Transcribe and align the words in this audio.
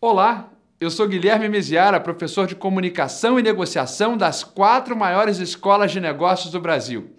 Olá, 0.00 0.52
eu 0.80 0.92
sou 0.92 1.08
Guilherme 1.08 1.48
Miziara, 1.48 1.98
professor 1.98 2.46
de 2.46 2.54
comunicação 2.54 3.36
e 3.36 3.42
negociação 3.42 4.16
das 4.16 4.44
quatro 4.44 4.96
maiores 4.96 5.38
escolas 5.38 5.90
de 5.90 5.98
negócios 5.98 6.52
do 6.52 6.60
Brasil. 6.60 7.10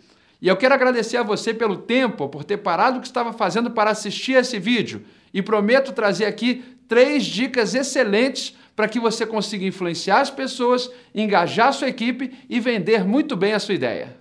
E 0.41 0.47
eu 0.47 0.55
quero 0.55 0.75
agradecer 0.75 1.17
a 1.17 1.23
você 1.23 1.53
pelo 1.53 1.75
tempo, 1.75 2.29
por 2.29 2.45
ter 2.45 2.55
parado 2.59 2.97
o 2.97 3.01
que 3.01 3.07
estava 3.07 3.33
fazendo 3.33 3.69
para 3.71 3.91
assistir 3.91 4.37
esse 4.37 4.57
vídeo. 4.57 5.03
E 5.33 5.41
prometo 5.41 5.91
trazer 5.91 6.23
aqui 6.23 6.63
três 6.87 7.25
dicas 7.25 7.75
excelentes 7.75 8.55
para 8.77 8.87
que 8.87 8.97
você 8.97 9.25
consiga 9.25 9.65
influenciar 9.65 10.21
as 10.21 10.29
pessoas, 10.29 10.89
engajar 11.13 11.73
sua 11.73 11.89
equipe 11.89 12.31
e 12.49 12.61
vender 12.61 13.03
muito 13.03 13.35
bem 13.35 13.51
a 13.51 13.59
sua 13.59 13.75
ideia. 13.75 14.18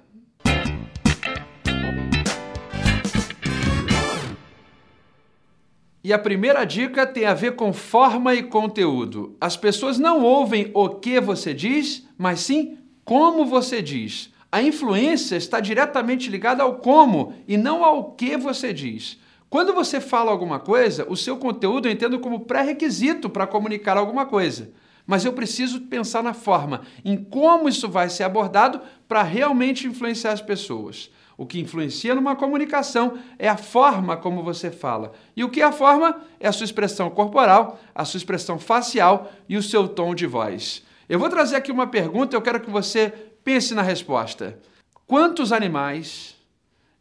E 6.08 6.12
a 6.14 6.18
primeira 6.18 6.64
dica 6.64 7.06
tem 7.06 7.26
a 7.26 7.34
ver 7.34 7.54
com 7.54 7.70
forma 7.70 8.34
e 8.34 8.42
conteúdo. 8.42 9.36
As 9.38 9.58
pessoas 9.58 9.98
não 9.98 10.22
ouvem 10.22 10.70
o 10.72 10.88
que 10.88 11.20
você 11.20 11.52
diz, 11.52 12.08
mas 12.16 12.40
sim 12.40 12.78
como 13.04 13.44
você 13.44 13.82
diz. 13.82 14.32
A 14.50 14.62
influência 14.62 15.36
está 15.36 15.60
diretamente 15.60 16.30
ligada 16.30 16.62
ao 16.62 16.76
como 16.76 17.34
e 17.46 17.58
não 17.58 17.84
ao 17.84 18.12
que 18.12 18.38
você 18.38 18.72
diz. 18.72 19.20
Quando 19.50 19.74
você 19.74 20.00
fala 20.00 20.30
alguma 20.30 20.58
coisa, 20.58 21.04
o 21.10 21.14
seu 21.14 21.36
conteúdo 21.36 21.86
eu 21.86 21.92
entendo 21.92 22.18
como 22.20 22.40
pré-requisito 22.40 23.28
para 23.28 23.46
comunicar 23.46 23.98
alguma 23.98 24.24
coisa. 24.24 24.70
Mas 25.06 25.26
eu 25.26 25.34
preciso 25.34 25.82
pensar 25.82 26.22
na 26.22 26.32
forma, 26.32 26.84
em 27.04 27.22
como 27.22 27.68
isso 27.68 27.86
vai 27.86 28.08
ser 28.08 28.22
abordado 28.22 28.80
para 29.06 29.22
realmente 29.22 29.86
influenciar 29.86 30.32
as 30.32 30.40
pessoas. 30.40 31.10
O 31.38 31.46
que 31.46 31.60
influencia 31.60 32.16
numa 32.16 32.34
comunicação 32.34 33.16
é 33.38 33.48
a 33.48 33.56
forma 33.56 34.16
como 34.16 34.42
você 34.42 34.72
fala. 34.72 35.12
E 35.36 35.44
o 35.44 35.48
que 35.48 35.62
é 35.62 35.64
a 35.64 35.70
forma? 35.70 36.20
É 36.40 36.48
a 36.48 36.52
sua 36.52 36.64
expressão 36.64 37.08
corporal, 37.10 37.78
a 37.94 38.04
sua 38.04 38.18
expressão 38.18 38.58
facial 38.58 39.30
e 39.48 39.56
o 39.56 39.62
seu 39.62 39.86
tom 39.86 40.16
de 40.16 40.26
voz. 40.26 40.84
Eu 41.08 41.16
vou 41.16 41.28
trazer 41.28 41.54
aqui 41.54 41.70
uma 41.70 41.86
pergunta, 41.86 42.34
eu 42.34 42.42
quero 42.42 42.60
que 42.60 42.68
você 42.68 43.12
pense 43.44 43.72
na 43.72 43.82
resposta. 43.82 44.58
Quantos 45.06 45.52
animais 45.52 46.34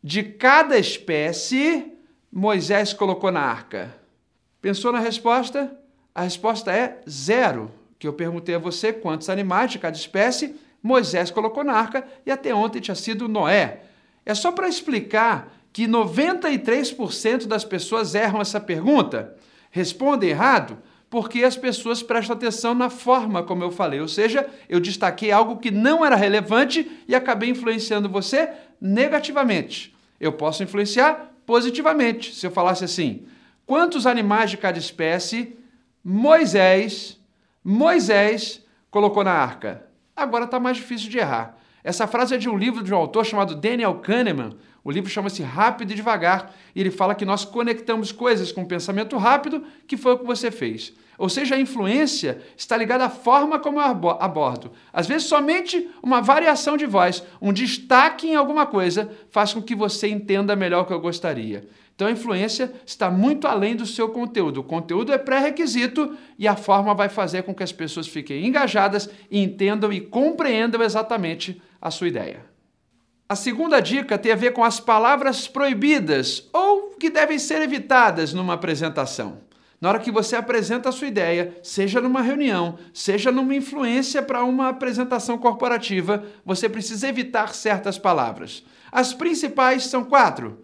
de 0.04 0.22
cada 0.22 0.78
espécie 0.78 1.92
Moisés 2.32 2.94
colocou 2.94 3.32
na 3.32 3.42
arca? 3.42 3.98
Pensou 4.62 4.92
na 4.92 5.00
resposta? 5.00 5.76
A 6.14 6.22
resposta 6.22 6.72
é 6.72 7.02
zero. 7.10 7.72
Que 7.98 8.08
eu 8.08 8.14
perguntei 8.14 8.54
a 8.54 8.60
você 8.60 8.94
quantos 8.94 9.32
animais 9.32 9.72
de 9.72 9.80
cada 9.80 9.98
espécie 9.98 10.56
Moisés 10.84 11.32
colocou 11.32 11.64
na 11.64 11.74
arca 11.74 12.08
e 12.24 12.30
até 12.30 12.54
ontem 12.54 12.80
tinha 12.80 12.94
sido 12.94 13.28
Noé. 13.28 13.87
É 14.28 14.36
só 14.36 14.52
para 14.52 14.68
explicar 14.68 15.54
que 15.72 15.88
93% 15.88 17.48
das 17.48 17.64
pessoas 17.64 18.14
erram 18.14 18.42
essa 18.42 18.60
pergunta, 18.60 19.38
respondem 19.72 20.32
errado, 20.32 20.80
porque 21.10 21.46
as 21.46 21.56
pessoas 21.56 22.04
prestam 22.04 22.36
atenção 22.36 22.74
na 22.74 22.90
forma 22.90 23.42
como 23.42 23.64
eu 23.64 23.72
falei, 23.72 24.02
ou 24.02 24.08
seja, 24.10 24.46
eu 24.68 24.82
destaquei 24.82 25.32
algo 25.32 25.56
que 25.56 25.72
não 25.72 26.06
era 26.06 26.18
relevante 26.18 26.92
e 27.08 27.16
acabei 27.16 27.52
influenciando 27.52 28.10
você 28.10 28.50
negativamente. 28.82 29.96
Eu 30.20 30.34
posso 30.34 30.62
influenciar 30.62 31.32
positivamente 31.46 32.36
se 32.36 32.46
eu 32.46 32.52
falasse 32.52 32.84
assim: 32.84 33.26
quantos 33.66 34.06
animais 34.06 34.52
de 34.52 34.58
cada 34.58 34.78
espécie 34.78 35.58
Moisés, 36.04 37.18
Moisés 37.64 38.62
colocou 38.92 39.24
na 39.24 39.32
arca? 39.32 39.88
Agora 40.14 40.44
está 40.44 40.60
mais 40.60 40.76
difícil 40.76 41.10
de 41.10 41.18
errar. 41.18 41.58
Essa 41.84 42.08
frase 42.08 42.36
é 42.36 42.38
de 42.38 42.50
um 42.50 42.58
livro 42.58 42.84
de 42.84 42.94
um 42.94 42.98
autor 42.98 43.26
chamado 43.26 43.56
Daniel 43.56 43.96
Kahneman. 43.96 44.56
O 44.84 44.92
livro 44.92 45.10
chama-se 45.10 45.44
Rápido 45.44 45.92
e 45.92 45.96
Devagar, 45.96 46.54
e 46.76 46.80
ele 46.80 46.92
fala 46.92 47.14
que 47.14 47.26
nós 47.26 47.44
conectamos 47.44 48.12
coisas 48.12 48.52
com 48.52 48.66
pensamento 48.66 49.18
rápido, 49.18 49.64
que 49.86 49.98
foi 49.98 50.14
o 50.14 50.20
que 50.20 50.26
você 50.26 50.50
fez. 50.50 50.94
Ou 51.18 51.28
seja, 51.28 51.56
a 51.56 51.60
influência 51.60 52.42
está 52.56 52.78
ligada 52.78 53.06
à 53.06 53.10
forma 53.10 53.58
como 53.60 53.80
eu 53.82 54.10
abordo. 54.20 54.72
Às 54.94 55.08
vezes, 55.08 55.28
somente 55.28 55.90
uma 56.02 56.22
variação 56.22 56.78
de 56.78 56.86
voz, 56.86 57.24
um 57.42 57.52
destaque 57.52 58.28
em 58.28 58.36
alguma 58.36 58.66
coisa, 58.66 59.12
faz 59.32 59.52
com 59.52 59.62
que 59.62 59.74
você 59.74 60.08
entenda 60.08 60.56
melhor 60.56 60.84
o 60.84 60.86
que 60.86 60.94
eu 60.94 61.02
gostaria. 61.02 61.68
Então 61.98 62.08
a 62.08 62.12
influência 62.12 62.72
está 62.86 63.10
muito 63.10 63.48
além 63.48 63.76
do 63.76 63.84
seu 63.84 64.10
conteúdo. 64.10 64.60
O 64.60 64.64
conteúdo 64.64 65.12
é 65.12 65.18
pré-requisito 65.18 66.16
e 66.38 66.48
a 66.48 66.56
forma 66.56 66.94
vai 66.94 67.10
fazer 67.10 67.42
com 67.42 67.56
que 67.56 67.64
as 67.64 67.72
pessoas 67.72 68.08
fiquem 68.08 68.46
engajadas, 68.46 69.10
entendam 69.32 69.92
e 69.92 70.00
compreendam 70.00 70.84
exatamente 70.84 71.60
a 71.82 71.90
sua 71.90 72.08
ideia. 72.08 72.46
A 73.28 73.36
segunda 73.36 73.80
dica 73.80 74.16
tem 74.16 74.32
a 74.32 74.36
ver 74.36 74.54
com 74.54 74.64
as 74.64 74.80
palavras 74.80 75.48
proibidas 75.48 76.48
ou 76.54 76.92
que 77.00 77.10
devem 77.10 77.40
ser 77.40 77.64
evitadas 77.64 78.32
numa 78.32 78.54
apresentação. 78.54 79.40
Na 79.82 79.90
hora 79.90 80.00
que 80.00 80.12
você 80.12 80.36
apresenta 80.36 80.90
a 80.90 80.92
sua 80.92 81.08
ideia, 81.08 81.58
seja 81.64 82.00
numa 82.00 82.22
reunião, 82.22 82.78
seja 82.94 83.32
numa 83.32 83.56
influência 83.56 84.22
para 84.22 84.44
uma 84.44 84.70
apresentação 84.70 85.36
corporativa, 85.40 86.24
você 86.46 86.70
precisa 86.70 87.08
evitar 87.08 87.56
certas 87.56 87.98
palavras. 87.98 88.64
As 88.92 89.16
principais 89.16 89.88
são 89.88 90.04
quatro: 90.04 90.64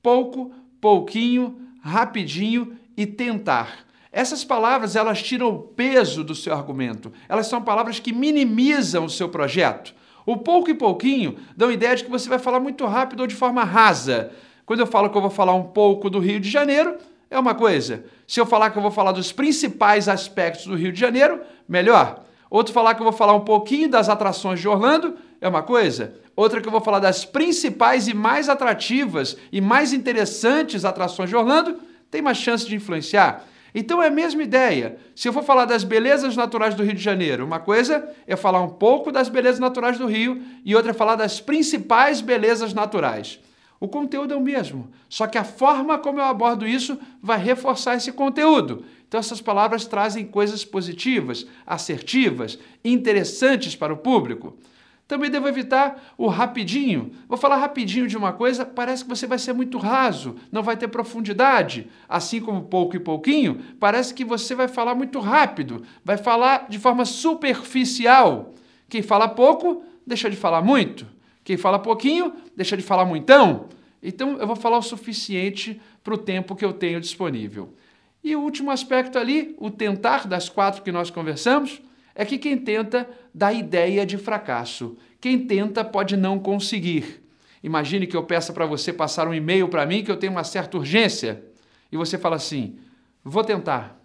pouco, 0.00 0.52
pouquinho, 0.80 1.60
rapidinho 1.80 2.76
e 2.96 3.06
tentar. 3.06 3.86
Essas 4.10 4.44
palavras 4.44 4.96
elas 4.96 5.22
tiram 5.22 5.48
o 5.48 5.58
peso 5.58 6.24
do 6.24 6.34
seu 6.34 6.52
argumento. 6.54 7.12
Elas 7.28 7.46
são 7.46 7.62
palavras 7.62 8.00
que 8.00 8.12
minimizam 8.12 9.04
o 9.04 9.10
seu 9.10 9.28
projeto. 9.28 9.94
O 10.24 10.36
pouco 10.36 10.70
e 10.70 10.74
pouquinho 10.74 11.36
dão 11.56 11.70
ideia 11.70 11.96
de 11.96 12.04
que 12.04 12.10
você 12.10 12.28
vai 12.28 12.38
falar 12.38 12.60
muito 12.60 12.84
rápido 12.84 13.20
ou 13.20 13.26
de 13.26 13.34
forma 13.34 13.64
rasa. 13.64 14.32
Quando 14.66 14.80
eu 14.80 14.86
falo 14.86 15.08
que 15.08 15.16
eu 15.16 15.22
vou 15.22 15.30
falar 15.30 15.54
um 15.54 15.62
pouco 15.62 16.10
do 16.10 16.18
Rio 16.18 16.40
de 16.40 16.50
Janeiro, 16.50 16.96
é 17.30 17.38
uma 17.38 17.54
coisa. 17.54 18.04
Se 18.26 18.40
eu 18.40 18.46
falar 18.46 18.70
que 18.70 18.78
eu 18.78 18.82
vou 18.82 18.90
falar 18.90 19.12
dos 19.12 19.32
principais 19.32 20.08
aspectos 20.08 20.66
do 20.66 20.74
Rio 20.74 20.92
de 20.92 21.00
Janeiro, 21.00 21.40
melhor. 21.68 22.24
Outro 22.50 22.72
falar 22.72 22.94
que 22.94 23.00
eu 23.00 23.04
vou 23.04 23.12
falar 23.12 23.34
um 23.34 23.44
pouquinho 23.44 23.88
das 23.88 24.08
atrações 24.08 24.60
de 24.60 24.68
Orlando, 24.68 25.14
é 25.40 25.48
uma 25.48 25.62
coisa. 25.62 26.14
Outra 26.34 26.60
que 26.60 26.68
eu 26.68 26.72
vou 26.72 26.80
falar 26.80 26.98
das 26.98 27.24
principais 27.24 28.08
e 28.08 28.14
mais 28.14 28.48
atrativas 28.48 29.36
e 29.52 29.60
mais 29.60 29.92
interessantes 29.92 30.84
atrações 30.84 31.28
de 31.28 31.36
Orlando, 31.36 31.78
tem 32.10 32.22
mais 32.22 32.38
chance 32.38 32.66
de 32.66 32.74
influenciar. 32.74 33.44
Então 33.74 34.02
é 34.02 34.06
a 34.06 34.10
mesma 34.10 34.42
ideia. 34.42 34.96
Se 35.14 35.28
eu 35.28 35.32
for 35.32 35.42
falar 35.42 35.66
das 35.66 35.84
belezas 35.84 36.34
naturais 36.36 36.74
do 36.74 36.82
Rio 36.82 36.94
de 36.94 37.02
Janeiro, 37.02 37.44
uma 37.44 37.60
coisa 37.60 38.08
é 38.26 38.34
falar 38.34 38.62
um 38.62 38.70
pouco 38.70 39.12
das 39.12 39.28
belezas 39.28 39.60
naturais 39.60 39.98
do 39.98 40.06
Rio 40.06 40.42
e 40.64 40.74
outra 40.74 40.92
é 40.92 40.94
falar 40.94 41.16
das 41.16 41.40
principais 41.40 42.20
belezas 42.20 42.72
naturais. 42.72 43.38
O 43.80 43.86
conteúdo 43.86 44.34
é 44.34 44.36
o 44.36 44.40
mesmo, 44.40 44.90
só 45.08 45.26
que 45.26 45.38
a 45.38 45.44
forma 45.44 45.98
como 45.98 46.18
eu 46.18 46.24
abordo 46.24 46.66
isso 46.66 46.98
vai 47.22 47.38
reforçar 47.38 47.94
esse 47.94 48.10
conteúdo. 48.10 48.84
Então, 49.06 49.20
essas 49.20 49.40
palavras 49.40 49.86
trazem 49.86 50.26
coisas 50.26 50.64
positivas, 50.64 51.46
assertivas, 51.66 52.58
interessantes 52.84 53.76
para 53.76 53.92
o 53.92 53.96
público. 53.96 54.58
Também 55.08 55.30
devo 55.30 55.48
evitar 55.48 56.12
o 56.18 56.26
rapidinho. 56.26 57.12
Vou 57.26 57.38
falar 57.38 57.56
rapidinho 57.56 58.06
de 58.06 58.14
uma 58.14 58.34
coisa, 58.34 58.66
parece 58.66 59.04
que 59.04 59.08
você 59.08 59.26
vai 59.26 59.38
ser 59.38 59.54
muito 59.54 59.78
raso, 59.78 60.36
não 60.52 60.62
vai 60.62 60.76
ter 60.76 60.88
profundidade. 60.88 61.88
Assim 62.06 62.40
como 62.40 62.64
pouco 62.64 62.94
e 62.94 63.00
pouquinho, 63.00 63.62
parece 63.80 64.12
que 64.12 64.22
você 64.22 64.54
vai 64.54 64.68
falar 64.68 64.94
muito 64.94 65.18
rápido, 65.18 65.82
vai 66.04 66.18
falar 66.18 66.66
de 66.68 66.78
forma 66.78 67.06
superficial. 67.06 68.52
Quem 68.86 69.00
fala 69.00 69.28
pouco, 69.28 69.82
deixa 70.06 70.28
de 70.28 70.36
falar 70.36 70.60
muito. 70.60 71.06
Quem 71.48 71.56
fala 71.56 71.78
pouquinho, 71.78 72.34
deixa 72.54 72.76
de 72.76 72.82
falar 72.82 73.06
muitão. 73.06 73.70
Então 74.02 74.36
eu 74.36 74.46
vou 74.46 74.54
falar 74.54 74.76
o 74.76 74.82
suficiente 74.82 75.80
para 76.04 76.12
o 76.12 76.18
tempo 76.18 76.54
que 76.54 76.62
eu 76.62 76.74
tenho 76.74 77.00
disponível. 77.00 77.72
E 78.22 78.36
o 78.36 78.40
último 78.42 78.70
aspecto 78.70 79.18
ali, 79.18 79.56
o 79.56 79.70
tentar 79.70 80.28
das 80.28 80.50
quatro 80.50 80.82
que 80.82 80.92
nós 80.92 81.08
conversamos, 81.08 81.80
é 82.14 82.26
que 82.26 82.36
quem 82.36 82.58
tenta 82.58 83.08
dá 83.32 83.50
ideia 83.50 84.04
de 84.04 84.18
fracasso. 84.18 84.98
Quem 85.22 85.38
tenta 85.46 85.82
pode 85.82 86.18
não 86.18 86.38
conseguir. 86.38 87.24
Imagine 87.62 88.06
que 88.06 88.14
eu 88.14 88.24
peça 88.24 88.52
para 88.52 88.66
você 88.66 88.92
passar 88.92 89.26
um 89.26 89.32
e-mail 89.32 89.70
para 89.70 89.86
mim 89.86 90.04
que 90.04 90.10
eu 90.10 90.18
tenho 90.18 90.32
uma 90.32 90.44
certa 90.44 90.76
urgência 90.76 91.42
e 91.90 91.96
você 91.96 92.18
fala 92.18 92.36
assim: 92.36 92.78
vou 93.24 93.42
tentar. 93.42 93.98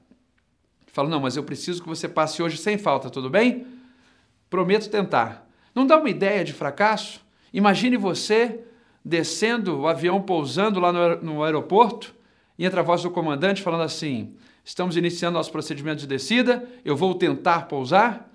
Falo, 0.88 1.10
não, 1.10 1.20
mas 1.20 1.36
eu 1.36 1.44
preciso 1.44 1.84
que 1.84 1.90
você 1.90 2.08
passe 2.08 2.42
hoje 2.42 2.56
sem 2.56 2.78
falta, 2.78 3.10
tudo 3.10 3.30
bem? 3.30 3.68
Prometo 4.50 4.90
tentar. 4.90 5.46
Não 5.76 5.86
dá 5.86 5.98
uma 5.98 6.10
ideia 6.10 6.42
de 6.46 6.54
fracasso? 6.54 7.22
Imagine 7.54 7.98
você 7.98 8.60
descendo, 9.06 9.82
o 9.82 9.88
avião 9.88 10.22
pousando 10.22 10.80
lá 10.80 10.92
no 11.22 11.44
aeroporto 11.44 12.16
e 12.58 12.66
entra 12.66 12.82
a 12.82 12.84
voz 12.84 13.04
do 13.04 13.12
comandante 13.12 13.62
falando 13.62 13.84
assim: 13.84 14.34
estamos 14.64 14.98
iniciando 14.98 15.38
nosso 15.38 15.52
procedimento 15.52 16.02
de 16.02 16.08
descida, 16.08 16.68
eu 16.84 16.96
vou 16.96 17.14
tentar 17.14 17.68
pousar. 17.68 18.30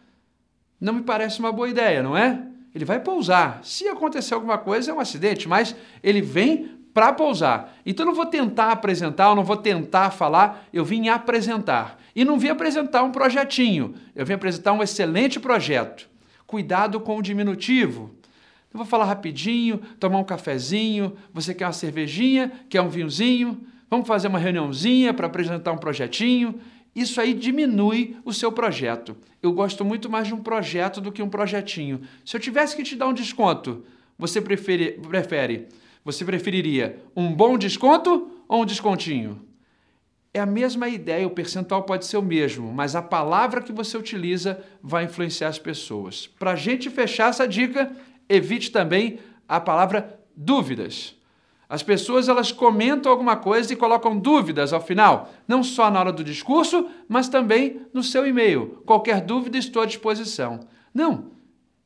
Não 0.80 0.92
me 0.92 1.02
parece 1.02 1.40
uma 1.40 1.50
boa 1.50 1.68
ideia, 1.68 2.02
não 2.02 2.16
é? 2.16 2.46
Ele 2.74 2.84
vai 2.84 3.00
pousar. 3.00 3.60
Se 3.64 3.88
acontecer 3.88 4.34
alguma 4.34 4.58
coisa, 4.58 4.92
é 4.92 4.94
um 4.94 5.00
acidente, 5.00 5.48
mas 5.48 5.74
ele 6.02 6.20
vem 6.20 6.78
para 6.94 7.12
pousar. 7.12 7.76
Então 7.84 8.04
eu 8.04 8.08
não 8.08 8.14
vou 8.14 8.26
tentar 8.26 8.70
apresentar, 8.70 9.30
eu 9.30 9.34
não 9.34 9.44
vou 9.44 9.56
tentar 9.56 10.10
falar, 10.10 10.68
eu 10.72 10.84
vim 10.84 11.08
apresentar. 11.08 11.98
E 12.14 12.24
não 12.24 12.38
vim 12.38 12.48
apresentar 12.48 13.02
um 13.02 13.10
projetinho, 13.10 13.94
eu 14.14 14.24
vim 14.24 14.34
apresentar 14.34 14.72
um 14.72 14.82
excelente 14.82 15.40
projeto. 15.40 16.08
Cuidado 16.46 17.00
com 17.00 17.16
o 17.16 17.22
diminutivo. 17.22 18.17
Eu 18.72 18.78
vou 18.78 18.86
falar 18.86 19.04
rapidinho, 19.04 19.78
tomar 19.98 20.18
um 20.18 20.24
cafezinho, 20.24 21.16
você 21.32 21.54
quer 21.54 21.66
uma 21.66 21.72
cervejinha, 21.72 22.52
quer 22.68 22.80
um 22.82 22.88
vinhozinho? 22.88 23.60
Vamos 23.90 24.06
fazer 24.06 24.28
uma 24.28 24.38
reuniãozinha 24.38 25.14
para 25.14 25.26
apresentar 25.26 25.72
um 25.72 25.78
projetinho. 25.78 26.60
isso 26.94 27.20
aí 27.20 27.32
diminui 27.32 28.16
o 28.24 28.32
seu 28.32 28.52
projeto. 28.52 29.16
Eu 29.42 29.52
gosto 29.52 29.84
muito 29.84 30.10
mais 30.10 30.26
de 30.26 30.34
um 30.34 30.42
projeto 30.42 31.00
do 31.00 31.12
que 31.12 31.22
um 31.22 31.28
projetinho. 31.28 32.02
Se 32.24 32.36
eu 32.36 32.40
tivesse 32.40 32.76
que 32.76 32.82
te 32.82 32.96
dar 32.96 33.08
um 33.08 33.14
desconto, 33.14 33.84
você 34.18 34.40
prefere, 34.40 34.92
prefere 34.92 35.68
você 36.04 36.24
preferiria 36.24 37.02
um 37.14 37.30
bom 37.30 37.58
desconto 37.58 38.30
ou 38.48 38.62
um 38.62 38.64
descontinho? 38.64 39.44
É 40.32 40.40
a 40.40 40.46
mesma 40.46 40.88
ideia, 40.88 41.26
o 41.26 41.30
percentual 41.30 41.82
pode 41.82 42.06
ser 42.06 42.16
o 42.16 42.22
mesmo, 42.22 42.72
mas 42.72 42.96
a 42.96 43.02
palavra 43.02 43.60
que 43.60 43.72
você 43.72 43.96
utiliza 43.96 44.62
vai 44.82 45.04
influenciar 45.04 45.48
as 45.48 45.58
pessoas. 45.58 46.26
Para 46.38 46.52
a 46.52 46.56
gente 46.56 46.88
fechar 46.88 47.28
essa 47.28 47.46
dica, 47.46 47.92
evite 48.28 48.70
também 48.70 49.18
a 49.48 49.58
palavra 49.58 50.20
dúvidas. 50.36 51.16
As 51.68 51.82
pessoas 51.82 52.28
elas 52.28 52.50
comentam 52.50 53.12
alguma 53.12 53.36
coisa 53.36 53.72
e 53.72 53.76
colocam 53.76 54.18
dúvidas 54.18 54.72
ao 54.72 54.80
final, 54.80 55.30
não 55.46 55.62
só 55.62 55.90
na 55.90 56.00
hora 56.00 56.12
do 56.12 56.24
discurso, 56.24 56.88
mas 57.06 57.28
também 57.28 57.82
no 57.92 58.02
seu 58.02 58.26
e-mail. 58.26 58.82
Qualquer 58.86 59.20
dúvida 59.20 59.58
estou 59.58 59.82
à 59.82 59.86
disposição. 59.86 60.60
Não. 60.94 61.36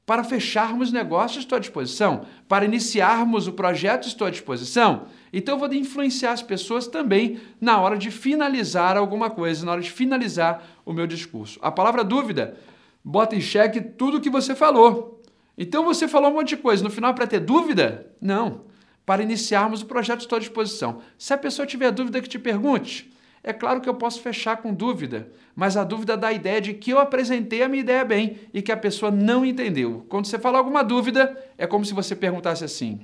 Para 0.06 0.24
fecharmos 0.24 0.92
negócios 0.92 1.44
estou 1.44 1.56
à 1.56 1.60
disposição. 1.60 2.26
Para 2.46 2.64
iniciarmos 2.64 3.48
o 3.48 3.52
projeto 3.52 4.06
estou 4.06 4.26
à 4.26 4.30
disposição. 4.30 5.06
Então 5.32 5.54
eu 5.54 5.58
vou 5.58 5.72
influenciar 5.72 6.32
as 6.32 6.42
pessoas 6.42 6.86
também 6.86 7.40
na 7.60 7.80
hora 7.80 7.96
de 7.96 8.10
finalizar 8.10 8.96
alguma 8.96 9.30
coisa, 9.30 9.64
na 9.64 9.72
hora 9.72 9.80
de 9.80 9.90
finalizar 9.90 10.62
o 10.84 10.92
meu 10.92 11.06
discurso. 11.06 11.58
A 11.62 11.72
palavra 11.72 12.04
dúvida 12.04 12.56
bota 13.04 13.34
em 13.34 13.40
xeque 13.40 13.80
tudo 13.80 14.18
o 14.18 14.20
que 14.20 14.30
você 14.30 14.54
falou. 14.54 15.21
Então 15.56 15.84
você 15.84 16.08
falou 16.08 16.30
um 16.30 16.34
monte 16.34 16.50
de 16.50 16.56
coisa, 16.56 16.82
no 16.82 16.90
final 16.90 17.14
para 17.14 17.26
ter 17.26 17.40
dúvida? 17.40 18.06
Não 18.20 18.72
para 19.04 19.22
iniciarmos 19.22 19.82
o 19.82 19.86
projeto, 19.86 20.20
estou 20.20 20.36
à 20.36 20.40
disposição. 20.40 21.02
Se 21.18 21.34
a 21.34 21.38
pessoa 21.38 21.66
tiver 21.66 21.90
dúvida, 21.90 22.20
que 22.20 22.28
te 22.28 22.38
pergunte. 22.38 23.12
É 23.44 23.52
claro 23.52 23.80
que 23.80 23.88
eu 23.88 23.94
posso 23.94 24.20
fechar 24.20 24.58
com 24.58 24.72
dúvida, 24.72 25.28
mas 25.56 25.76
a 25.76 25.82
dúvida 25.82 26.16
dá 26.16 26.28
a 26.28 26.32
ideia 26.32 26.60
de 26.60 26.74
que 26.74 26.92
eu 26.92 27.00
apresentei 27.00 27.60
a 27.62 27.68
minha 27.68 27.80
ideia 27.80 28.04
bem 28.04 28.38
e 28.54 28.62
que 28.62 28.70
a 28.70 28.76
pessoa 28.76 29.10
não 29.10 29.44
entendeu. 29.44 30.06
Quando 30.08 30.26
você 30.26 30.38
fala 30.38 30.58
alguma 30.58 30.84
dúvida, 30.84 31.36
é 31.58 31.66
como 31.66 31.84
se 31.84 31.92
você 31.92 32.14
perguntasse 32.14 32.64
assim: 32.64 33.00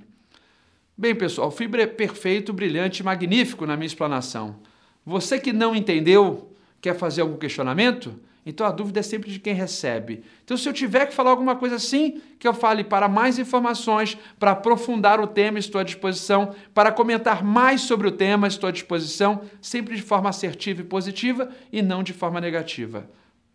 Bem, 0.97 1.13
pessoal, 1.13 1.51
fui 1.51 1.69
perfeito, 1.69 2.53
brilhante, 2.53 3.03
magnífico 3.03 3.67
na 3.67 3.77
minha 3.77 3.89
explanação. 3.89 4.61
Você 5.05 5.41
que 5.41 5.53
não 5.53 5.75
entendeu, 5.75 6.53
quer 6.81 6.97
fazer 6.97 7.23
algum 7.23 7.37
questionamento? 7.37 8.15
Então 8.49 8.67
a 8.67 8.71
dúvida 8.71 9.01
é 9.01 9.03
sempre 9.03 9.31
de 9.31 9.39
quem 9.39 9.53
recebe. 9.53 10.25
Então, 10.43 10.57
se 10.57 10.67
eu 10.67 10.73
tiver 10.73 11.05
que 11.05 11.13
falar 11.13 11.29
alguma 11.29 11.55
coisa 11.55 11.77
assim, 11.77 12.23
que 12.39 12.49
eu 12.49 12.55
fale 12.55 12.83
para 12.83 13.07
mais 13.07 13.39
informações, 13.39 14.17
para 14.39 14.53
aprofundar 14.53 15.21
o 15.21 15.27
tema, 15.27 15.59
estou 15.59 15.79
à 15.79 15.85
disposição. 15.85 16.55
Para 16.73 16.91
comentar 16.91 17.45
mais 17.45 17.83
sobre 17.83 18.09
o 18.09 18.11
tema, 18.11 18.49
estou 18.49 18.67
à 18.67 18.71
disposição, 18.71 19.43
sempre 19.61 19.95
de 19.95 20.01
forma 20.01 20.31
assertiva 20.31 20.81
e 20.81 20.85
positiva 20.85 21.51
e 21.71 21.83
não 21.83 22.03
de 22.03 22.15
forma 22.15 22.41
negativa. 22.41 23.07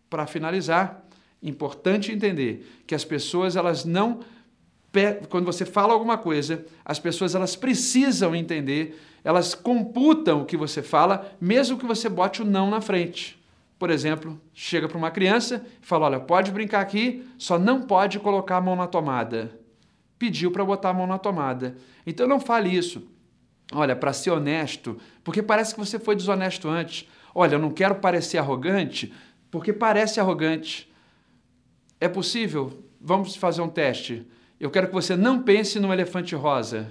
Para 0.08 0.28
finalizar, 0.28 1.04
importante 1.42 2.12
entender 2.12 2.64
que 2.86 2.94
as 2.94 3.04
pessoas 3.04 3.56
elas 3.56 3.84
não 3.84 4.20
quando 5.28 5.44
você 5.44 5.64
fala 5.64 5.92
alguma 5.92 6.16
coisa, 6.16 6.64
as 6.84 7.00
pessoas 7.00 7.34
elas 7.34 7.56
precisam 7.56 8.32
entender, 8.32 8.96
elas 9.24 9.52
computam 9.52 10.42
o 10.42 10.44
que 10.44 10.56
você 10.56 10.84
fala, 10.84 11.36
mesmo 11.40 11.76
que 11.76 11.84
você 11.84 12.08
bote 12.08 12.42
o 12.42 12.44
não 12.44 12.70
na 12.70 12.80
frente 12.80 13.42
por 13.84 13.90
exemplo, 13.90 14.40
chega 14.54 14.88
para 14.88 14.96
uma 14.96 15.10
criança 15.10 15.62
e 15.82 15.84
fala: 15.84 16.06
Olha, 16.06 16.18
pode 16.18 16.50
brincar 16.50 16.80
aqui, 16.80 17.22
só 17.36 17.58
não 17.58 17.82
pode 17.82 18.18
colocar 18.18 18.56
a 18.56 18.60
mão 18.62 18.74
na 18.74 18.86
tomada. 18.86 19.60
Pediu 20.18 20.50
para 20.50 20.64
botar 20.64 20.88
a 20.88 20.94
mão 20.94 21.06
na 21.06 21.18
tomada. 21.18 21.76
Então 22.06 22.26
não 22.26 22.40
fale 22.40 22.74
isso. 22.74 23.06
Olha, 23.74 23.94
para 23.94 24.14
ser 24.14 24.30
honesto, 24.30 24.96
porque 25.22 25.42
parece 25.42 25.74
que 25.74 25.80
você 25.80 25.98
foi 25.98 26.16
desonesto 26.16 26.66
antes. 26.66 27.06
Olha, 27.34 27.56
eu 27.56 27.58
não 27.58 27.70
quero 27.70 27.96
parecer 27.96 28.38
arrogante, 28.38 29.12
porque 29.50 29.70
parece 29.70 30.18
arrogante. 30.18 30.90
É 32.00 32.08
possível? 32.08 32.86
Vamos 32.98 33.36
fazer 33.36 33.60
um 33.60 33.68
teste. 33.68 34.26
Eu 34.58 34.70
quero 34.70 34.86
que 34.86 34.94
você 34.94 35.14
não 35.14 35.42
pense 35.42 35.78
num 35.78 35.92
elefante 35.92 36.34
rosa, 36.34 36.90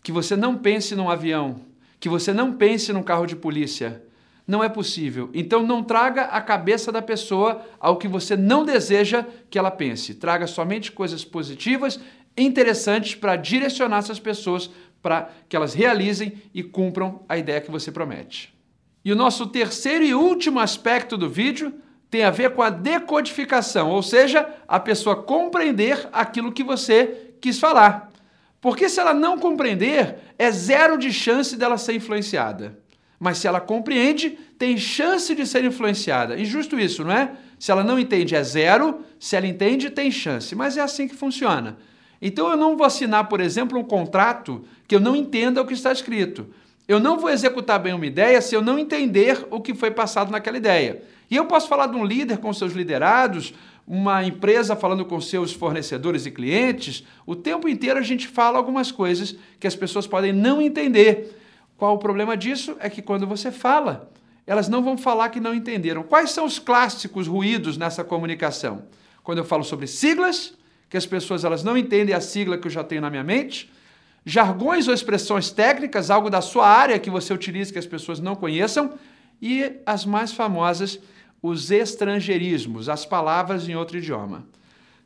que 0.00 0.12
você 0.12 0.36
não 0.36 0.56
pense 0.56 0.94
num 0.94 1.10
avião, 1.10 1.60
que 1.98 2.08
você 2.08 2.32
não 2.32 2.52
pense 2.52 2.92
num 2.92 3.02
carro 3.02 3.26
de 3.26 3.34
polícia 3.34 4.05
não 4.46 4.62
é 4.62 4.68
possível. 4.68 5.28
Então 5.34 5.62
não 5.62 5.82
traga 5.82 6.22
a 6.22 6.40
cabeça 6.40 6.92
da 6.92 7.02
pessoa 7.02 7.62
ao 7.80 7.96
que 7.96 8.06
você 8.06 8.36
não 8.36 8.64
deseja 8.64 9.24
que 9.50 9.58
ela 9.58 9.70
pense. 9.70 10.14
Traga 10.14 10.46
somente 10.46 10.92
coisas 10.92 11.24
positivas, 11.24 11.98
interessantes 12.36 13.14
para 13.14 13.36
direcionar 13.36 13.98
essas 13.98 14.20
pessoas 14.20 14.70
para 15.02 15.30
que 15.48 15.56
elas 15.56 15.74
realizem 15.74 16.42
e 16.54 16.62
cumpram 16.62 17.24
a 17.28 17.36
ideia 17.36 17.60
que 17.60 17.70
você 17.70 17.90
promete. 17.90 18.54
E 19.04 19.12
o 19.12 19.16
nosso 19.16 19.46
terceiro 19.46 20.04
e 20.04 20.14
último 20.14 20.58
aspecto 20.58 21.16
do 21.16 21.28
vídeo 21.28 21.72
tem 22.10 22.24
a 22.24 22.30
ver 22.30 22.50
com 22.54 22.62
a 22.62 22.70
decodificação, 22.70 23.90
ou 23.90 24.02
seja, 24.02 24.48
a 24.66 24.78
pessoa 24.78 25.22
compreender 25.22 26.08
aquilo 26.12 26.52
que 26.52 26.64
você 26.64 27.34
quis 27.40 27.58
falar. 27.58 28.10
Porque 28.60 28.88
se 28.88 28.98
ela 28.98 29.14
não 29.14 29.38
compreender, 29.38 30.18
é 30.38 30.50
zero 30.50 30.98
de 30.98 31.12
chance 31.12 31.56
dela 31.56 31.78
ser 31.78 31.94
influenciada. 31.94 32.78
Mas 33.18 33.38
se 33.38 33.46
ela 33.46 33.60
compreende, 33.60 34.38
tem 34.58 34.76
chance 34.76 35.34
de 35.34 35.46
ser 35.46 35.64
influenciada. 35.64 36.38
Injusto 36.38 36.78
isso, 36.78 37.04
não 37.04 37.12
é? 37.12 37.32
Se 37.58 37.70
ela 37.70 37.82
não 37.82 37.98
entende, 37.98 38.34
é 38.34 38.42
zero. 38.42 39.00
Se 39.18 39.36
ela 39.36 39.46
entende, 39.46 39.90
tem 39.90 40.10
chance. 40.10 40.54
Mas 40.54 40.76
é 40.76 40.82
assim 40.82 41.08
que 41.08 41.14
funciona. 41.14 41.76
Então 42.20 42.50
eu 42.50 42.56
não 42.56 42.76
vou 42.76 42.86
assinar, 42.86 43.28
por 43.28 43.40
exemplo, 43.40 43.78
um 43.78 43.84
contrato 43.84 44.64
que 44.86 44.94
eu 44.94 45.00
não 45.00 45.16
entenda 45.16 45.60
o 45.60 45.66
que 45.66 45.74
está 45.74 45.92
escrito. 45.92 46.46
Eu 46.88 47.00
não 47.00 47.18
vou 47.18 47.30
executar 47.30 47.80
bem 47.80 47.92
uma 47.92 48.06
ideia 48.06 48.40
se 48.40 48.54
eu 48.54 48.62
não 48.62 48.78
entender 48.78 49.46
o 49.50 49.60
que 49.60 49.74
foi 49.74 49.90
passado 49.90 50.30
naquela 50.30 50.56
ideia. 50.56 51.02
E 51.30 51.36
eu 51.36 51.46
posso 51.46 51.68
falar 51.68 51.88
de 51.88 51.96
um 51.96 52.04
líder 52.04 52.38
com 52.38 52.52
seus 52.52 52.72
liderados, 52.72 53.52
uma 53.86 54.24
empresa 54.24 54.76
falando 54.76 55.04
com 55.04 55.20
seus 55.20 55.52
fornecedores 55.52 56.26
e 56.26 56.30
clientes. 56.30 57.04
O 57.26 57.34
tempo 57.34 57.68
inteiro 57.68 57.98
a 57.98 58.02
gente 58.02 58.28
fala 58.28 58.56
algumas 58.56 58.92
coisas 58.92 59.36
que 59.58 59.66
as 59.66 59.74
pessoas 59.74 60.06
podem 60.06 60.32
não 60.32 60.62
entender. 60.62 61.36
Qual 61.76 61.94
o 61.94 61.98
problema 61.98 62.36
disso? 62.36 62.76
É 62.80 62.88
que 62.88 63.02
quando 63.02 63.26
você 63.26 63.52
fala, 63.52 64.10
elas 64.46 64.68
não 64.68 64.82
vão 64.82 64.96
falar 64.96 65.28
que 65.28 65.40
não 65.40 65.54
entenderam. 65.54 66.02
Quais 66.02 66.30
são 66.30 66.44
os 66.44 66.58
clássicos 66.58 67.26
ruídos 67.26 67.76
nessa 67.76 68.02
comunicação? 68.02 68.84
Quando 69.22 69.38
eu 69.38 69.44
falo 69.44 69.64
sobre 69.64 69.86
siglas, 69.86 70.54
que 70.88 70.96
as 70.96 71.04
pessoas 71.04 71.44
elas 71.44 71.64
não 71.64 71.76
entendem 71.76 72.14
a 72.14 72.20
sigla 72.20 72.56
que 72.56 72.66
eu 72.66 72.70
já 72.70 72.84
tenho 72.84 73.02
na 73.02 73.10
minha 73.10 73.24
mente, 73.24 73.70
jargões 74.24 74.88
ou 74.88 74.94
expressões 74.94 75.50
técnicas, 75.50 76.10
algo 76.10 76.30
da 76.30 76.40
sua 76.40 76.66
área 76.66 76.98
que 76.98 77.10
você 77.10 77.34
utiliza 77.34 77.72
que 77.72 77.78
as 77.78 77.86
pessoas 77.86 78.20
não 78.20 78.34
conheçam, 78.34 78.94
e 79.42 79.80
as 79.84 80.06
mais 80.06 80.32
famosas, 80.32 80.98
os 81.42 81.70
estrangeirismos, 81.70 82.88
as 82.88 83.04
palavras 83.04 83.68
em 83.68 83.74
outro 83.74 83.98
idioma. 83.98 84.46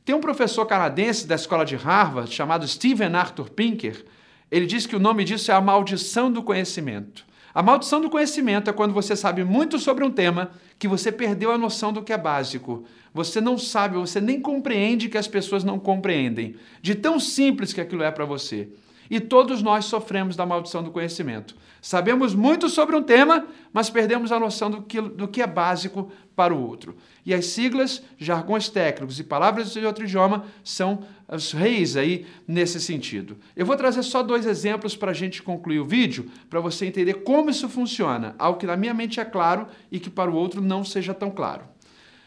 Tem 0.04 0.14
um 0.14 0.20
professor 0.20 0.64
canadense 0.66 1.26
da 1.26 1.34
escola 1.34 1.64
de 1.64 1.76
Harvard 1.76 2.32
chamado 2.32 2.66
Stephen 2.66 3.14
Arthur 3.14 3.50
Pinker, 3.50 4.04
ele 4.50 4.66
diz 4.66 4.86
que 4.86 4.96
o 4.96 5.00
nome 5.00 5.24
disso 5.24 5.50
é 5.50 5.54
a 5.54 5.60
maldição 5.60 6.30
do 6.30 6.42
conhecimento. 6.42 7.24
A 7.52 7.62
maldição 7.62 8.00
do 8.00 8.08
conhecimento 8.08 8.70
é 8.70 8.72
quando 8.72 8.94
você 8.94 9.16
sabe 9.16 9.44
muito 9.44 9.78
sobre 9.78 10.04
um 10.04 10.10
tema 10.10 10.52
que 10.78 10.86
você 10.86 11.10
perdeu 11.10 11.50
a 11.50 11.58
noção 11.58 11.92
do 11.92 12.02
que 12.02 12.12
é 12.12 12.18
básico. 12.18 12.84
Você 13.12 13.40
não 13.40 13.58
sabe, 13.58 13.96
você 13.96 14.20
nem 14.20 14.40
compreende 14.40 15.08
que 15.08 15.18
as 15.18 15.26
pessoas 15.26 15.64
não 15.64 15.78
compreendem, 15.78 16.54
de 16.80 16.94
tão 16.94 17.18
simples 17.18 17.72
que 17.72 17.80
aquilo 17.80 18.04
é 18.04 18.10
para 18.10 18.24
você. 18.24 18.68
E 19.10 19.18
todos 19.18 19.60
nós 19.60 19.86
sofremos 19.86 20.36
da 20.36 20.46
maldição 20.46 20.84
do 20.84 20.92
conhecimento. 20.92 21.56
Sabemos 21.82 22.32
muito 22.32 22.68
sobre 22.68 22.94
um 22.94 23.02
tema, 23.02 23.44
mas 23.72 23.90
perdemos 23.90 24.30
a 24.30 24.38
noção 24.38 24.70
do 24.70 24.82
que, 24.82 25.00
do 25.00 25.26
que 25.26 25.42
é 25.42 25.46
básico 25.48 26.12
para 26.36 26.54
o 26.54 26.64
outro. 26.64 26.96
E 27.26 27.34
as 27.34 27.46
siglas, 27.46 28.02
jargões 28.16 28.68
técnicos 28.68 29.18
e 29.18 29.24
palavras 29.24 29.72
de 29.72 29.84
outro 29.84 30.04
idioma 30.04 30.44
são 30.62 31.02
os 31.28 31.50
reis 31.50 31.96
aí 31.96 32.24
nesse 32.46 32.80
sentido. 32.80 33.36
Eu 33.56 33.66
vou 33.66 33.76
trazer 33.76 34.04
só 34.04 34.22
dois 34.22 34.46
exemplos 34.46 34.94
para 34.94 35.10
a 35.10 35.14
gente 35.14 35.42
concluir 35.42 35.80
o 35.80 35.84
vídeo, 35.84 36.30
para 36.48 36.60
você 36.60 36.86
entender 36.86 37.14
como 37.24 37.50
isso 37.50 37.68
funciona, 37.68 38.36
algo 38.38 38.60
que 38.60 38.66
na 38.66 38.76
minha 38.76 38.94
mente 38.94 39.18
é 39.18 39.24
claro 39.24 39.66
e 39.90 39.98
que 39.98 40.08
para 40.08 40.30
o 40.30 40.34
outro 40.34 40.60
não 40.60 40.84
seja 40.84 41.12
tão 41.12 41.30
claro. 41.30 41.64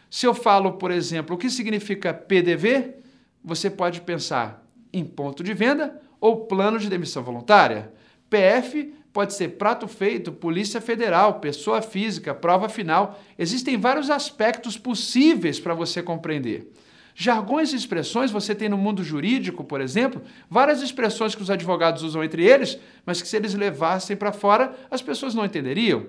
Se 0.10 0.28
eu 0.28 0.34
falo, 0.34 0.74
por 0.74 0.92
exemplo, 0.92 1.36
o 1.36 1.40
que 1.40 1.50
significa 1.50 2.14
PDV, 2.14 2.96
você 3.44 3.70
pode 3.70 4.02
pensar 4.02 4.64
em 4.92 5.04
ponto 5.04 5.44
de 5.44 5.54
venda 5.54 6.00
ou 6.24 6.46
plano 6.46 6.80
de 6.80 6.90
demissão 6.90 7.22
voluntária. 7.22 7.92
PF 8.30 8.94
pode 9.12 9.34
ser 9.34 9.58
prato 9.58 9.90
feito, 9.90 10.32
Polícia 10.32 10.80
Federal, 10.80 11.42
pessoa 11.42 11.82
física, 11.82 12.34
prova 12.34 12.70
final. 12.70 13.20
Existem 13.38 13.78
vários 13.78 14.10
aspectos 14.10 14.78
possíveis 14.78 15.60
para 15.60 15.74
você 15.74 16.02
compreender. 16.02 16.72
Jargões 17.14 17.74
e 17.74 17.76
expressões 17.76 18.32
você 18.32 18.56
tem 18.56 18.70
no 18.70 18.78
mundo 18.78 19.04
jurídico, 19.04 19.66
por 19.66 19.82
exemplo, 19.82 20.22
várias 20.50 20.82
expressões 20.82 21.36
que 21.36 21.42
os 21.42 21.52
advogados 21.52 22.04
usam 22.04 22.24
entre 22.24 22.46
eles, 22.46 22.80
mas 23.06 23.22
que 23.22 23.28
se 23.28 23.36
eles 23.36 23.54
levassem 23.54 24.16
para 24.16 24.32
fora, 24.32 24.74
as 24.90 25.02
pessoas 25.02 25.36
não 25.36 25.44
entenderiam. 25.44 26.06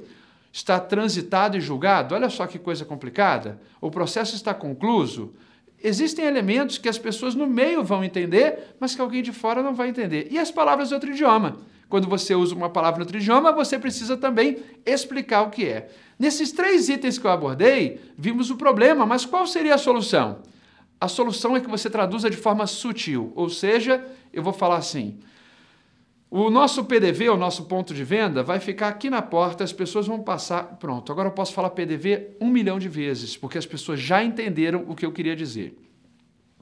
Está 0.52 0.78
transitado 0.78 1.56
e 1.56 1.60
julgado, 1.60 2.14
olha 2.14 2.30
só 2.30 2.46
que 2.46 2.60
coisa 2.60 2.84
complicada. 2.84 3.60
O 3.80 3.90
processo 3.90 4.36
está 4.36 4.54
concluso. 4.54 5.34
Existem 5.84 6.24
elementos 6.24 6.78
que 6.78 6.88
as 6.88 6.98
pessoas 6.98 7.34
no 7.34 7.46
meio 7.46 7.84
vão 7.84 8.02
entender, 8.02 8.74
mas 8.80 8.94
que 8.94 9.00
alguém 9.00 9.22
de 9.22 9.30
fora 9.30 9.62
não 9.62 9.74
vai 9.74 9.88
entender. 9.88 10.26
E 10.30 10.38
as 10.38 10.50
palavras 10.50 10.88
de 10.88 10.94
outro 10.94 11.10
idioma? 11.10 11.58
quando 11.94 12.08
você 12.08 12.34
usa 12.34 12.56
uma 12.56 12.68
palavra 12.68 12.98
no 12.98 13.04
outro 13.04 13.18
idioma, 13.18 13.52
você 13.52 13.78
precisa 13.78 14.16
também 14.16 14.58
explicar 14.84 15.42
o 15.42 15.50
que 15.50 15.64
é. 15.64 15.88
Nesses 16.18 16.50
três 16.50 16.88
itens 16.88 17.18
que 17.18 17.24
eu 17.24 17.30
abordei, 17.30 18.00
vimos 18.18 18.50
o 18.50 18.56
problema, 18.56 19.06
mas 19.06 19.24
qual 19.24 19.46
seria 19.46 19.76
a 19.76 19.78
solução? 19.78 20.38
A 21.00 21.06
solução 21.06 21.56
é 21.56 21.60
que 21.60 21.70
você 21.70 21.88
traduza 21.88 22.28
de 22.28 22.36
forma 22.36 22.66
sutil, 22.66 23.32
ou 23.36 23.48
seja, 23.48 24.04
eu 24.32 24.42
vou 24.42 24.52
falar 24.52 24.78
assim: 24.78 25.18
o 26.36 26.50
nosso 26.50 26.84
PDV, 26.84 27.28
o 27.28 27.36
nosso 27.36 27.66
ponto 27.66 27.94
de 27.94 28.02
venda, 28.02 28.42
vai 28.42 28.58
ficar 28.58 28.88
aqui 28.88 29.08
na 29.08 29.22
porta, 29.22 29.62
as 29.62 29.72
pessoas 29.72 30.08
vão 30.08 30.20
passar. 30.20 30.64
Pronto, 30.80 31.12
agora 31.12 31.28
eu 31.28 31.32
posso 31.32 31.52
falar 31.52 31.70
PDV 31.70 32.30
um 32.40 32.48
milhão 32.48 32.76
de 32.76 32.88
vezes, 32.88 33.36
porque 33.36 33.56
as 33.56 33.64
pessoas 33.64 34.00
já 34.00 34.20
entenderam 34.20 34.84
o 34.88 34.96
que 34.96 35.06
eu 35.06 35.12
queria 35.12 35.36
dizer. 35.36 35.78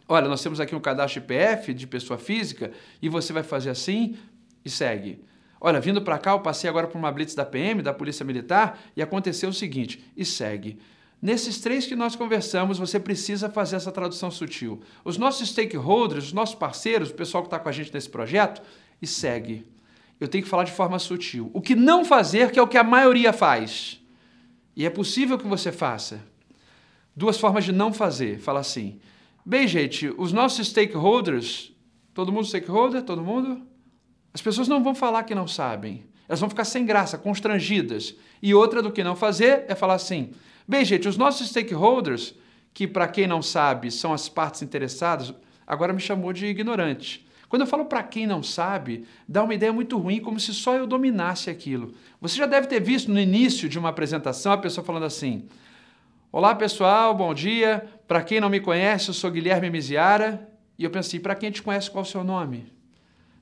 Olha, 0.06 0.28
nós 0.28 0.42
temos 0.42 0.60
aqui 0.60 0.74
um 0.74 0.80
cadastro 0.80 1.22
IPF 1.22 1.72
de 1.72 1.86
pessoa 1.86 2.18
física 2.18 2.70
e 3.00 3.08
você 3.08 3.32
vai 3.32 3.42
fazer 3.42 3.70
assim 3.70 4.14
e 4.62 4.68
segue. 4.68 5.24
Olha, 5.58 5.80
vindo 5.80 6.02
para 6.02 6.18
cá, 6.18 6.32
eu 6.32 6.40
passei 6.40 6.68
agora 6.68 6.86
por 6.86 6.98
uma 6.98 7.10
blitz 7.10 7.34
da 7.34 7.46
PM, 7.46 7.80
da 7.80 7.94
Polícia 7.94 8.26
Militar, 8.26 8.78
e 8.94 9.00
aconteceu 9.00 9.48
o 9.48 9.54
seguinte, 9.54 10.04
e 10.14 10.22
segue. 10.22 10.78
Nesses 11.22 11.60
três 11.60 11.86
que 11.86 11.96
nós 11.96 12.14
conversamos, 12.14 12.78
você 12.78 13.00
precisa 13.00 13.48
fazer 13.48 13.76
essa 13.76 13.90
tradução 13.90 14.30
sutil. 14.30 14.82
Os 15.02 15.16
nossos 15.16 15.48
stakeholders, 15.48 16.26
os 16.26 16.32
nossos 16.34 16.56
parceiros, 16.56 17.08
o 17.08 17.14
pessoal 17.14 17.42
que 17.42 17.46
está 17.46 17.58
com 17.58 17.70
a 17.70 17.72
gente 17.72 17.94
nesse 17.94 18.10
projeto, 18.10 18.60
e 19.02 19.06
segue. 19.06 19.66
Eu 20.20 20.28
tenho 20.28 20.44
que 20.44 20.48
falar 20.48 20.62
de 20.62 20.70
forma 20.70 21.00
sutil. 21.00 21.50
O 21.52 21.60
que 21.60 21.74
não 21.74 22.04
fazer, 22.04 22.52
que 22.52 22.58
é 22.58 22.62
o 22.62 22.68
que 22.68 22.78
a 22.78 22.84
maioria 22.84 23.32
faz. 23.32 24.00
E 24.76 24.86
é 24.86 24.90
possível 24.90 25.36
que 25.36 25.46
você 25.46 25.72
faça. 25.72 26.22
Duas 27.14 27.38
formas 27.38 27.64
de 27.64 27.72
não 27.72 27.92
fazer. 27.92 28.38
Fala 28.38 28.60
assim. 28.60 29.00
Bem, 29.44 29.66
gente, 29.66 30.14
os 30.16 30.32
nossos 30.32 30.68
stakeholders, 30.68 31.72
todo 32.14 32.30
mundo 32.30 32.46
stakeholder? 32.46 33.02
Todo 33.02 33.20
mundo? 33.20 33.66
As 34.32 34.40
pessoas 34.40 34.68
não 34.68 34.82
vão 34.82 34.94
falar 34.94 35.24
que 35.24 35.34
não 35.34 35.48
sabem. 35.48 36.04
Elas 36.28 36.38
vão 36.38 36.48
ficar 36.48 36.64
sem 36.64 36.86
graça, 36.86 37.18
constrangidas. 37.18 38.14
E 38.40 38.54
outra 38.54 38.80
do 38.80 38.92
que 38.92 39.02
não 39.02 39.16
fazer 39.16 39.64
é 39.66 39.74
falar 39.74 39.94
assim: 39.94 40.30
bem, 40.66 40.84
gente, 40.84 41.08
os 41.08 41.16
nossos 41.16 41.48
stakeholders, 41.48 42.34
que 42.72 42.86
para 42.86 43.08
quem 43.08 43.26
não 43.26 43.42
sabe 43.42 43.90
são 43.90 44.12
as 44.12 44.28
partes 44.28 44.62
interessadas, 44.62 45.34
agora 45.66 45.92
me 45.92 46.00
chamou 46.00 46.32
de 46.32 46.46
ignorante. 46.46 47.26
Quando 47.52 47.60
eu 47.60 47.66
falo 47.66 47.84
para 47.84 48.02
quem 48.02 48.26
não 48.26 48.42
sabe, 48.42 49.04
dá 49.28 49.44
uma 49.44 49.52
ideia 49.52 49.70
muito 49.70 49.98
ruim, 49.98 50.22
como 50.22 50.40
se 50.40 50.54
só 50.54 50.74
eu 50.74 50.86
dominasse 50.86 51.50
aquilo. 51.50 51.92
Você 52.18 52.38
já 52.38 52.46
deve 52.46 52.66
ter 52.66 52.80
visto 52.80 53.12
no 53.12 53.20
início 53.20 53.68
de 53.68 53.78
uma 53.78 53.90
apresentação 53.90 54.52
a 54.52 54.56
pessoa 54.56 54.82
falando 54.82 55.04
assim: 55.04 55.46
Olá 56.32 56.54
pessoal, 56.54 57.14
bom 57.14 57.34
dia. 57.34 57.86
Para 58.08 58.22
quem 58.22 58.40
não 58.40 58.48
me 58.48 58.58
conhece, 58.58 59.10
eu 59.10 59.12
sou 59.12 59.30
Guilherme 59.30 59.68
Miziara. 59.68 60.48
E 60.78 60.84
eu 60.84 60.88
pensei: 60.88 61.20
para 61.20 61.34
quem 61.34 61.50
te 61.50 61.60
conhece, 61.60 61.90
qual 61.90 62.02
é 62.02 62.06
o 62.06 62.10
seu 62.10 62.24
nome? 62.24 62.72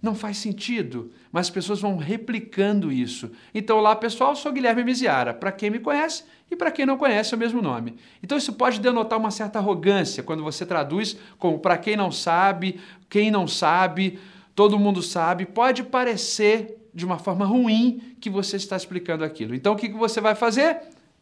Não 0.02 0.14
faz 0.14 0.38
sentido, 0.38 1.12
mas 1.30 1.46
as 1.46 1.50
pessoas 1.50 1.80
vão 1.80 1.98
replicando 1.98 2.90
isso. 2.90 3.30
Então, 3.54 3.76
olá 3.76 3.94
pessoal, 3.94 4.34
sou 4.34 4.50
Guilherme 4.50 4.82
Miziara. 4.82 5.34
Para 5.34 5.52
quem 5.52 5.68
me 5.68 5.78
conhece 5.78 6.24
e 6.50 6.56
para 6.56 6.70
quem 6.70 6.86
não 6.86 6.96
conhece 6.96 7.34
é 7.34 7.36
o 7.36 7.38
mesmo 7.38 7.60
nome. 7.60 7.96
Então, 8.22 8.38
isso 8.38 8.54
pode 8.54 8.80
denotar 8.80 9.18
uma 9.18 9.30
certa 9.30 9.58
arrogância 9.58 10.22
quando 10.22 10.42
você 10.42 10.64
traduz 10.64 11.18
como 11.38 11.58
para 11.58 11.76
quem 11.76 11.96
não 11.96 12.10
sabe, 12.10 12.80
quem 13.10 13.30
não 13.30 13.46
sabe, 13.46 14.18
todo 14.54 14.78
mundo 14.78 15.02
sabe. 15.02 15.44
Pode 15.44 15.82
parecer 15.82 16.78
de 16.94 17.04
uma 17.04 17.18
forma 17.18 17.44
ruim 17.44 18.16
que 18.20 18.30
você 18.30 18.56
está 18.56 18.76
explicando 18.76 19.22
aquilo. 19.22 19.54
Então, 19.54 19.74
o 19.74 19.76
que 19.76 19.88
você 19.90 20.18
vai 20.18 20.34
fazer? 20.34 20.78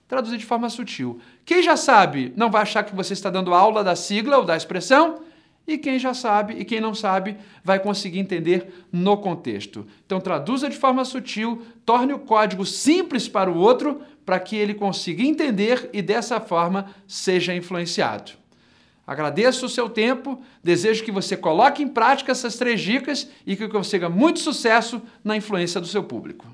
Traduzir 0.06 0.38
de 0.38 0.46
forma 0.46 0.70
sutil. 0.70 1.20
Quem 1.44 1.64
já 1.64 1.76
sabe 1.76 2.32
não 2.36 2.48
vai 2.48 2.62
achar 2.62 2.84
que 2.84 2.94
você 2.94 3.12
está 3.12 3.28
dando 3.28 3.52
aula 3.52 3.82
da 3.82 3.96
sigla 3.96 4.38
ou 4.38 4.44
da 4.44 4.56
expressão 4.56 5.26
e 5.68 5.76
quem 5.76 5.98
já 5.98 6.14
sabe 6.14 6.54
e 6.58 6.64
quem 6.64 6.80
não 6.80 6.94
sabe 6.94 7.36
vai 7.62 7.78
conseguir 7.78 8.18
entender 8.18 8.86
no 8.90 9.18
contexto. 9.18 9.86
Então, 10.06 10.18
traduza 10.18 10.68
de 10.68 10.76
forma 10.76 11.04
sutil, 11.04 11.62
torne 11.84 12.14
o 12.14 12.18
código 12.18 12.64
simples 12.64 13.28
para 13.28 13.50
o 13.50 13.58
outro 13.58 14.00
para 14.24 14.40
que 14.40 14.56
ele 14.56 14.74
consiga 14.74 15.22
entender 15.22 15.90
e 15.92 16.00
dessa 16.00 16.40
forma 16.40 16.90
seja 17.06 17.54
influenciado. 17.54 18.32
Agradeço 19.06 19.66
o 19.66 19.70
seu 19.70 19.88
tempo, 19.88 20.42
desejo 20.62 21.04
que 21.04 21.12
você 21.12 21.36
coloque 21.36 21.82
em 21.82 21.88
prática 21.88 22.32
essas 22.32 22.56
três 22.56 22.80
dicas 22.80 23.28
e 23.46 23.56
que 23.56 23.68
consiga 23.68 24.08
muito 24.08 24.38
sucesso 24.38 25.00
na 25.24 25.36
influência 25.36 25.80
do 25.80 25.86
seu 25.86 26.04
público. 26.04 26.46